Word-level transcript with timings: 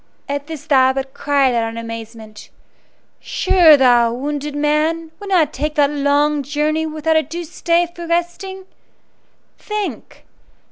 At 0.27 0.47
this 0.47 0.65
the 0.65 0.73
Abbot 0.73 1.13
cried 1.13 1.53
out 1.53 1.69
in 1.69 1.77
amazement: 1.77 2.49
"Sure 3.19 3.77
thou, 3.77 4.11
wounded 4.11 4.55
man, 4.55 5.11
would 5.19 5.29
not 5.29 5.53
take 5.53 5.75
that 5.75 5.91
long 5.91 6.41
journey 6.41 6.87
without 6.87 7.17
a 7.17 7.21
due 7.21 7.43
stay 7.43 7.85
for 7.85 8.07
resting! 8.07 8.65
Think! 9.59 10.25